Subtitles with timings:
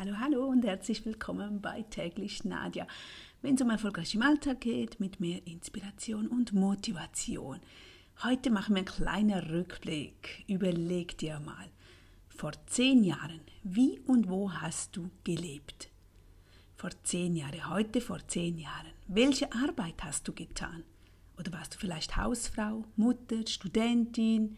[0.00, 2.86] Hallo, hallo und herzlich willkommen bei täglich Nadja.
[3.42, 7.60] Wenn es um erfolgreich im Alltag geht, mit mehr Inspiration und Motivation.
[8.24, 10.46] Heute machen wir einen kleinen Rückblick.
[10.46, 11.66] Überleg dir mal,
[12.30, 15.90] vor zehn Jahren, wie und wo hast du gelebt?
[16.76, 18.92] Vor zehn Jahren, heute vor zehn Jahren.
[19.06, 20.82] Welche Arbeit hast du getan?
[21.38, 24.56] Oder warst du vielleicht Hausfrau, Mutter, Studentin?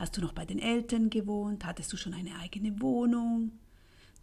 [0.00, 1.64] Hast du noch bei den Eltern gewohnt?
[1.64, 3.52] Hattest du schon eine eigene Wohnung?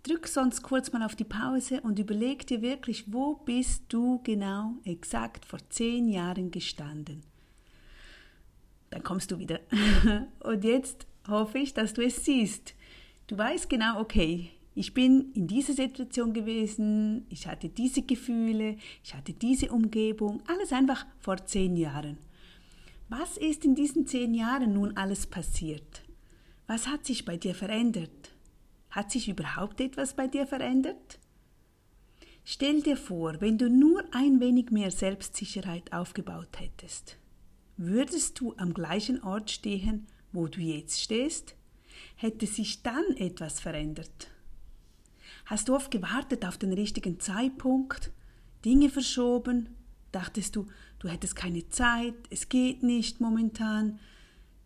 [0.05, 4.73] Drück sonst kurz mal auf die Pause und überleg dir wirklich, wo bist du genau
[4.83, 7.23] exakt vor zehn Jahren gestanden.
[8.91, 9.61] Dann kommst du wieder.
[10.41, 12.75] und jetzt hoffe ich, dass du es siehst.
[13.25, 19.15] Du weißt genau, okay, ich bin in dieser Situation gewesen, ich hatte diese Gefühle, ich
[19.15, 22.19] hatte diese Umgebung, alles einfach vor zehn Jahren.
[23.09, 26.03] Was ist in diesen zehn Jahren nun alles passiert?
[26.67, 28.34] Was hat sich bei dir verändert?
[28.95, 31.19] Hat sich überhaupt etwas bei dir verändert?
[32.45, 37.17] Stell dir vor, wenn du nur ein wenig mehr Selbstsicherheit aufgebaut hättest,
[37.75, 41.55] würdest du am gleichen Ort stehen, wo du jetzt stehst?
[42.15, 44.29] Hätte sich dann etwas verändert?
[45.45, 48.13] Hast du oft gewartet auf den richtigen Zeitpunkt,
[48.63, 49.75] Dinge verschoben?
[50.13, 50.67] Dachtest du,
[50.99, 53.99] du hättest keine Zeit, es geht nicht momentan,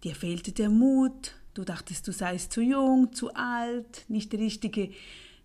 [0.03, 4.91] dir fehlte der Mut, Du dachtest, du seist zu jung, zu alt, nicht der richtige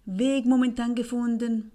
[0.07, 1.71] Weg momentan gefunden.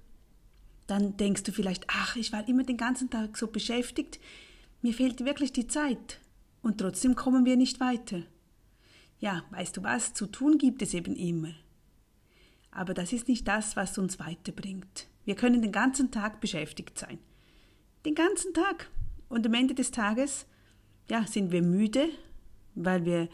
[0.88, 4.20] Dann denkst du vielleicht, ach, ich war immer den ganzen Tag so beschäftigt,
[4.82, 6.20] mir fehlt wirklich die Zeit.
[6.62, 8.24] Und trotzdem kommen wir nicht weiter.
[9.20, 11.54] Ja, weißt du was, zu tun gibt es eben immer.
[12.72, 15.08] Aber das ist nicht das, was uns weiterbringt.
[15.26, 17.20] Wir können den ganzen Tag beschäftigt sein.
[18.06, 18.90] Den ganzen Tag.
[19.28, 20.46] Und am Ende des Tages,
[21.10, 22.10] ja, sind wir müde,
[22.76, 23.30] weil wir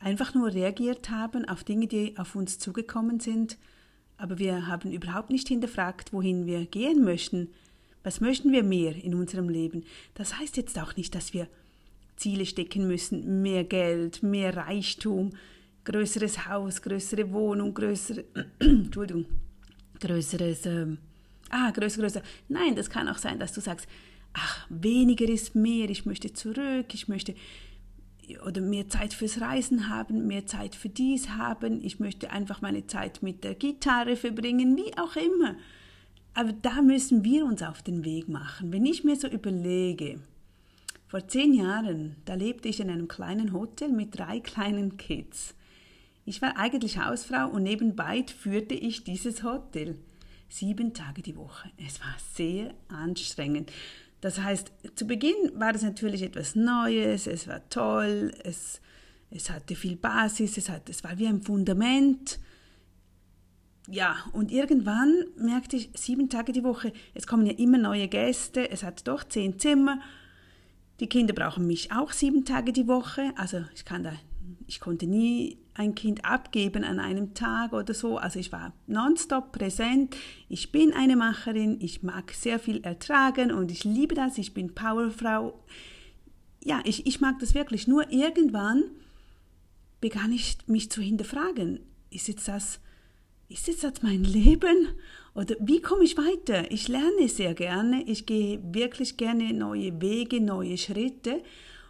[0.00, 3.58] einfach nur reagiert haben auf Dinge, die auf uns zugekommen sind,
[4.16, 7.48] aber wir haben überhaupt nicht hinterfragt, wohin wir gehen möchten.
[8.02, 9.84] Was möchten wir mehr in unserem Leben?
[10.14, 11.48] Das heißt jetzt auch nicht, dass wir
[12.16, 15.30] Ziele stecken müssen, mehr Geld, mehr Reichtum,
[15.84, 18.24] größeres Haus, größere Wohnung, größere,
[18.58, 19.26] Entschuldigung,
[20.00, 20.98] größeres, ähm,
[21.50, 22.22] ah, größer, größer.
[22.48, 23.86] Nein, das kann auch sein, dass du sagst,
[24.32, 27.34] ach, weniger ist mehr, ich möchte zurück, ich möchte
[28.46, 32.86] oder mehr Zeit fürs Reisen haben, mehr Zeit für dies haben, ich möchte einfach meine
[32.86, 35.56] Zeit mit der Gitarre verbringen, wie auch immer.
[36.34, 38.72] Aber da müssen wir uns auf den Weg machen.
[38.72, 40.20] Wenn ich mir so überlege,
[41.08, 45.54] vor zehn Jahren, da lebte ich in einem kleinen Hotel mit drei kleinen Kids.
[46.26, 49.96] Ich war eigentlich Hausfrau und nebenbei führte ich dieses Hotel.
[50.50, 51.70] Sieben Tage die Woche.
[51.78, 53.72] Es war sehr anstrengend.
[54.20, 58.80] Das heißt, zu Beginn war es natürlich etwas Neues, es war toll, es,
[59.30, 62.40] es hatte viel Basis, es, hat, es war wie ein Fundament.
[63.86, 68.70] Ja, und irgendwann merkte ich, sieben Tage die Woche, es kommen ja immer neue Gäste,
[68.70, 70.00] es hat doch zehn Zimmer.
[71.00, 74.12] Die Kinder brauchen mich auch sieben Tage die Woche, also ich kann da
[74.66, 78.18] ich konnte nie ein Kind abgeben an einem Tag oder so.
[78.18, 80.16] Also ich war nonstop präsent.
[80.48, 81.78] Ich bin eine Macherin.
[81.80, 84.38] Ich mag sehr viel ertragen und ich liebe das.
[84.38, 85.62] Ich bin Powerfrau.
[86.64, 87.86] Ja, ich, ich mag das wirklich.
[87.86, 88.82] Nur irgendwann
[90.00, 91.80] begann ich mich zu hinterfragen.
[92.10, 92.80] Ist jetzt das,
[93.48, 94.88] ist jetzt das mein Leben?
[95.34, 96.70] Oder wie komme ich weiter?
[96.72, 98.02] Ich lerne sehr gerne.
[98.02, 101.42] Ich gehe wirklich gerne neue Wege, neue Schritte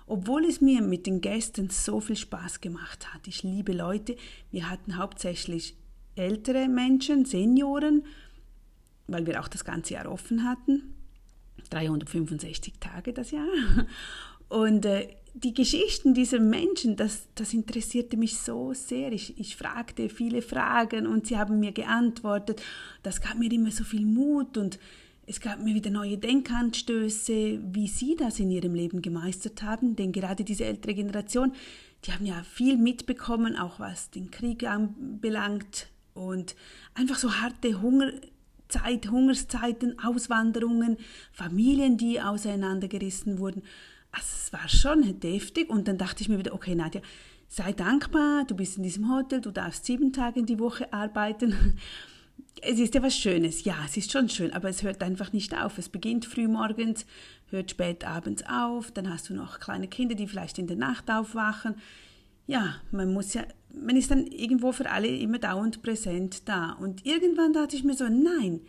[0.08, 3.26] obwohl es mir mit den Gästen so viel Spaß gemacht hat.
[3.26, 4.16] Ich liebe Leute.
[4.50, 5.76] Wir hatten hauptsächlich
[6.16, 8.04] ältere Menschen, Senioren,
[9.06, 10.94] weil wir auch das ganze Jahr offen hatten.
[11.70, 13.46] 365 Tage das Jahr.
[14.48, 19.12] Und äh, die Geschichten dieser Menschen, das, das interessierte mich so sehr.
[19.12, 22.62] Ich, ich fragte viele Fragen und sie haben mir geantwortet.
[23.02, 24.78] Das gab mir immer so viel Mut und
[25.28, 30.10] es gab mir wieder neue Denkanstöße, wie Sie das in Ihrem Leben gemeistert haben, denn
[30.10, 31.52] gerade diese ältere Generation,
[32.04, 36.56] die haben ja viel mitbekommen, auch was den Krieg anbelangt und
[36.94, 40.96] einfach so harte Hungerzeit, Hungerszeiten, Auswanderungen,
[41.30, 43.62] Familien, die auseinandergerissen wurden.
[44.12, 47.02] Also es war schon deftig und dann dachte ich mir wieder, okay Nadja,
[47.48, 51.76] sei dankbar, du bist in diesem Hotel, du darfst sieben Tage in die Woche arbeiten
[52.62, 53.64] es ist ja was Schönes.
[53.64, 55.78] Ja, es ist schon schön, aber es hört einfach nicht auf.
[55.78, 57.06] Es beginnt früh morgens,
[57.50, 61.10] hört spät abends auf, dann hast du noch kleine Kinder, die vielleicht in der Nacht
[61.10, 61.76] aufwachen.
[62.46, 66.72] Ja, man muss ja, man ist dann irgendwo für alle immer dauernd präsent da.
[66.72, 68.60] Und irgendwann dachte ich mir so, nein,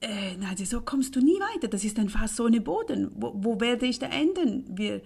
[0.00, 1.68] äh, nein, so kommst du nie weiter.
[1.68, 3.10] Das ist ein Fass ohne Boden.
[3.14, 4.64] Wo, wo werde ich da enden?
[4.76, 5.02] Wir,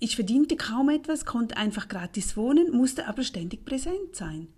[0.00, 4.48] ich verdiente kaum etwas, konnte einfach gratis wohnen, musste aber ständig präsent sein.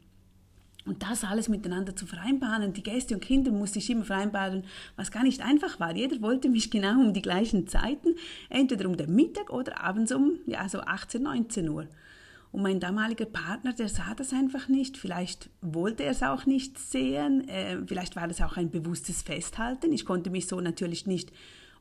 [0.91, 4.65] Und das alles miteinander zu vereinbaren, die Gäste und Kinder musste ich immer vereinbaren,
[4.97, 5.95] was gar nicht einfach war.
[5.95, 8.17] Jeder wollte mich genau um die gleichen Zeiten,
[8.49, 11.87] entweder um den Mittag oder abends um ja, so 18, 19 Uhr.
[12.51, 14.97] Und mein damaliger Partner, der sah das einfach nicht.
[14.97, 17.49] Vielleicht wollte er es auch nicht sehen.
[17.49, 19.93] Äh, vielleicht war es auch ein bewusstes Festhalten.
[19.93, 21.31] Ich konnte mich so natürlich nicht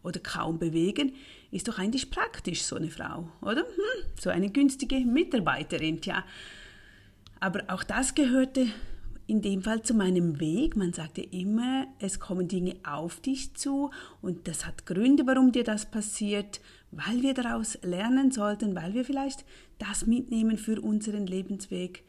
[0.04, 1.16] oder kaum bewegen.
[1.50, 3.62] Ist doch eigentlich praktisch, so eine Frau, oder?
[3.62, 6.24] Hm, so eine günstige Mitarbeiterin, tja.
[7.40, 8.68] Aber auch das gehörte
[9.30, 10.76] in dem Fall zu meinem Weg.
[10.76, 13.92] Man sagte immer, es kommen Dinge auf dich zu
[14.22, 16.60] und das hat Gründe, warum dir das passiert,
[16.92, 19.46] weil wir daraus lernen sollten, weil wir vielleicht
[19.78, 22.04] das mitnehmen für unseren Lebensweg,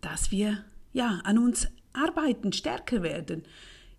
[0.00, 3.44] dass wir ja an uns arbeiten, stärker werden.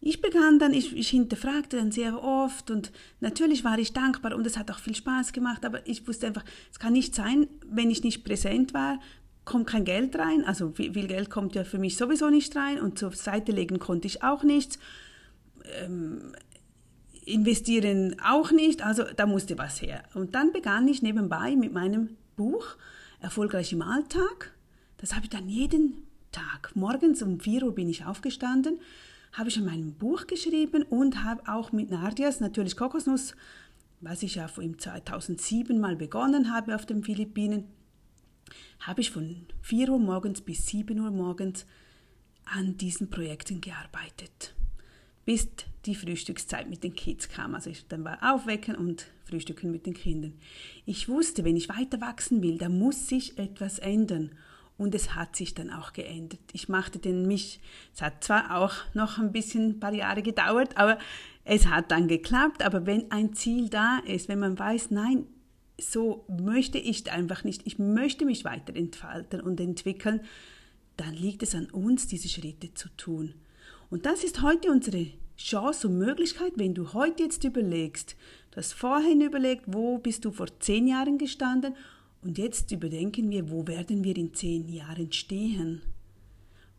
[0.02, 4.46] Ich begann dann, ich, ich hinterfragte dann sehr oft und natürlich war ich dankbar und
[4.46, 7.90] es hat auch viel Spaß gemacht, aber ich wusste einfach, es kann nicht sein, wenn
[7.90, 9.00] ich nicht präsent war,
[9.48, 13.00] kommt kein Geld rein, also viel, Geld kommt ja für mich sowieso nicht rein und
[13.00, 14.78] zur Seite legen konnte ich auch nichts.
[15.82, 16.34] Ähm,
[17.26, 20.04] investieren auch nicht, also da musste was her.
[20.14, 22.78] Und dann begann ich nebenbei mit meinem Buch
[23.20, 24.54] Erfolgreich im Alltag.
[24.98, 26.76] Das habe ich dann jeden Tag.
[26.76, 28.80] Morgens um 4 Uhr bin ich aufgestanden,
[29.34, 33.36] habe ich an meinem Buch geschrieben und habe auch mit Nardias, natürlich Kokosnuss,
[34.02, 37.66] was ich ja im 2007 mal begonnen habe auf den Philippinen,
[38.80, 41.66] habe ich von 4 Uhr morgens bis 7 Uhr morgens
[42.46, 44.54] an diesen Projekten gearbeitet,
[45.26, 45.50] bis
[45.86, 47.56] die Frühstückszeit mit den Kids kam.
[47.56, 50.34] Also ich dann war aufwecken und frühstücken mit den Kindern.
[50.86, 54.32] Ich wusste, wenn ich weiter wachsen will, da muss sich etwas ändern.
[54.78, 56.40] Und es hat sich dann auch geändert.
[56.54, 57.60] Ich machte den mich,
[57.96, 61.00] es hat zwar auch noch ein bisschen ein paar Jahre gedauert, aber
[61.44, 62.64] es hat dann geklappt.
[62.64, 65.26] Aber wenn ein Ziel da ist, wenn man weiß, nein,
[65.80, 70.22] so möchte ich einfach nicht, ich möchte mich weiterentfalten und entwickeln,
[70.98, 73.36] dann liegt es an uns, diese Schritte zu tun.
[73.90, 75.08] Und das ist heute unsere
[75.38, 78.16] Chance und Möglichkeit, wenn du heute jetzt überlegst,
[78.52, 81.76] du hast vorhin überlegt, wo bist du vor zehn Jahren gestanden
[82.22, 85.84] und jetzt überdenken wir, wo werden wir in zehn Jahren stehen?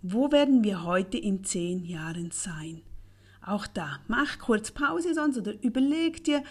[0.02, 2.82] Wo werden wir heute in zehn Jahren sein?
[3.40, 6.42] Auch da, mach kurz Pause sonst oder überleg dir,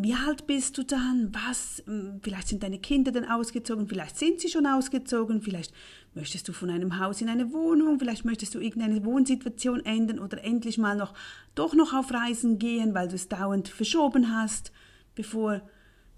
[0.00, 1.30] wie alt bist du dann?
[1.32, 1.82] Was?
[1.84, 5.74] Hm, vielleicht sind deine Kinder dann ausgezogen, vielleicht sind sie schon ausgezogen, vielleicht
[6.14, 10.42] möchtest du von einem Haus in eine Wohnung, vielleicht möchtest du irgendeine Wohnsituation ändern oder
[10.44, 11.14] endlich mal noch
[11.56, 14.70] doch noch auf Reisen gehen, weil du es dauernd verschoben hast,
[15.16, 15.62] bevor,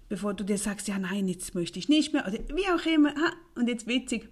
[0.09, 3.13] bevor du dir sagst, ja nein, jetzt möchte ich nicht mehr oder wie auch immer.
[3.55, 4.29] Und jetzt witzig,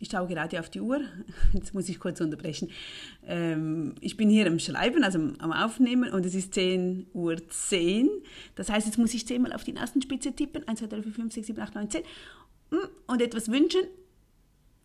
[0.00, 1.00] ich schaue gerade auf die Uhr.
[1.52, 2.70] Jetzt muss ich kurz unterbrechen.
[3.26, 7.36] Ähm, ich bin hier am Schreiben, also am Aufnehmen und es ist 10.10 Uhr.
[7.48, 8.08] 10.
[8.54, 10.66] Das heißt, jetzt muss ich zehnmal auf die Nasenspitze tippen.
[10.66, 12.02] 1, 2, 3, 4, 5, 6, 7, 8, 9, 10.
[13.06, 13.82] Und etwas wünschen.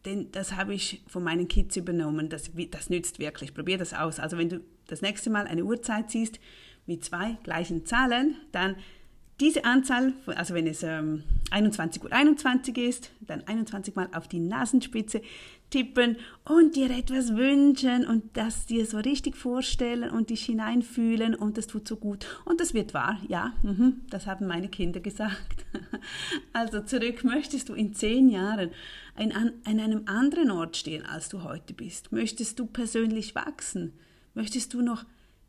[0.03, 2.29] Denn das habe ich von meinen Kids übernommen.
[2.29, 3.53] Das, das nützt wirklich.
[3.53, 4.19] Probier das aus.
[4.19, 6.39] Also wenn du das nächste Mal eine Uhrzeit siehst
[6.85, 8.75] mit zwei gleichen Zahlen, dann
[9.39, 14.39] diese Anzahl, also wenn es ähm, 21 Uhr 21 ist, dann 21 Mal auf die
[14.39, 15.21] Nasenspitze
[15.69, 21.57] tippen und dir etwas wünschen und das dir so richtig vorstellen und dich hineinfühlen und
[21.57, 22.25] das tut so gut.
[22.45, 25.65] Und das wird wahr, ja, mhm, das haben meine Kinder gesagt.
[26.53, 28.71] Also zurück, möchtest du in zehn Jahren
[29.15, 29.31] an,
[29.65, 32.13] an einem anderen Ort stehen, als du heute bist?
[32.13, 33.93] Möchtest du persönlich wachsen?
[34.33, 35.03] Möchtest du noch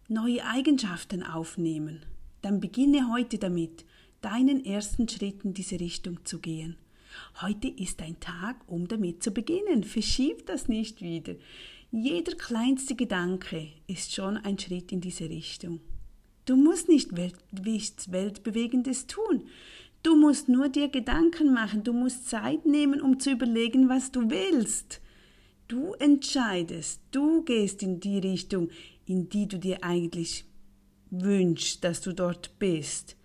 [0.08, 2.02] neue Eigenschaften aufnehmen?
[2.46, 3.84] Dann beginne heute damit,
[4.20, 6.76] deinen ersten Schritt in diese Richtung zu gehen.
[7.42, 9.82] Heute ist ein Tag, um damit zu beginnen.
[9.82, 11.34] Verschieb das nicht wieder.
[11.90, 15.80] Jeder kleinste Gedanke ist schon ein Schritt in diese Richtung.
[16.44, 19.42] Du musst nicht nichts Weltbewegendes tun.
[20.04, 21.82] Du musst nur dir Gedanken machen.
[21.82, 25.00] Du musst Zeit nehmen, um zu überlegen, was du willst.
[25.66, 27.00] Du entscheidest.
[27.10, 28.68] Du gehst in die Richtung,
[29.04, 30.44] in die du dir eigentlich
[31.10, 33.16] wünschst, dass du dort bist.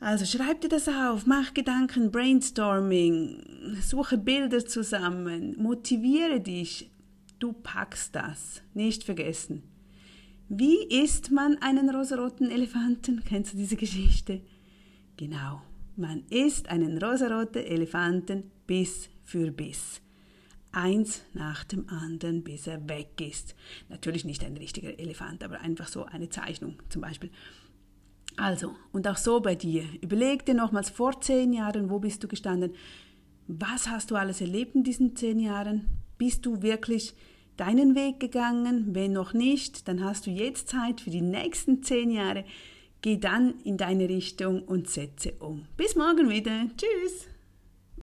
[0.00, 6.90] Also schreib dir das auf, mach Gedanken, Brainstorming, suche Bilder zusammen, motiviere dich.
[7.38, 9.62] Du packst das, nicht vergessen.
[10.48, 13.22] Wie isst man einen rosaroten Elefanten?
[13.24, 14.40] Kennst du diese Geschichte?
[15.16, 15.62] Genau,
[15.96, 20.02] man isst einen rosaroten Elefanten Biss für Biss
[20.72, 23.54] eins nach dem anderen, bis er weg ist.
[23.88, 27.30] Natürlich nicht ein richtiger Elefant, aber einfach so eine Zeichnung zum Beispiel.
[28.36, 29.84] Also, und auch so bei dir.
[30.00, 32.72] Überleg dir nochmals vor zehn Jahren, wo bist du gestanden?
[33.46, 35.86] Was hast du alles erlebt in diesen zehn Jahren?
[36.16, 37.14] Bist du wirklich
[37.56, 38.94] deinen Weg gegangen?
[38.94, 42.44] Wenn noch nicht, dann hast du jetzt Zeit für die nächsten zehn Jahre.
[43.02, 45.66] Geh dann in deine Richtung und setze um.
[45.76, 46.66] Bis morgen wieder.
[46.76, 47.31] Tschüss.